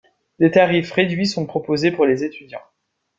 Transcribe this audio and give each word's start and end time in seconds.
Des 0.39 0.49
tarifs 0.49 0.91
réduits 0.93 1.27
sont 1.27 1.45
proposés 1.45 1.91
pour 1.91 2.07
les 2.07 2.23
étudiants. 2.23 2.63